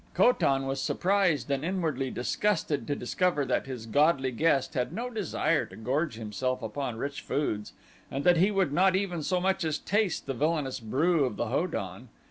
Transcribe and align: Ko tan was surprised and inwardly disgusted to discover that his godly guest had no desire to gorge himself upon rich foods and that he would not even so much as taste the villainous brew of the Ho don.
Ko 0.15 0.31
tan 0.31 0.65
was 0.65 0.81
surprised 0.81 1.51
and 1.51 1.63
inwardly 1.63 2.09
disgusted 2.09 2.87
to 2.87 2.95
discover 2.95 3.45
that 3.45 3.67
his 3.67 3.85
godly 3.85 4.31
guest 4.31 4.73
had 4.73 4.91
no 4.91 5.11
desire 5.11 5.67
to 5.67 5.75
gorge 5.75 6.15
himself 6.15 6.63
upon 6.63 6.95
rich 6.97 7.21
foods 7.21 7.73
and 8.09 8.23
that 8.23 8.37
he 8.37 8.49
would 8.49 8.73
not 8.73 8.95
even 8.95 9.21
so 9.21 9.39
much 9.39 9.63
as 9.63 9.77
taste 9.77 10.25
the 10.25 10.33
villainous 10.33 10.79
brew 10.79 11.23
of 11.25 11.35
the 11.37 11.49
Ho 11.49 11.67
don. 11.67 12.09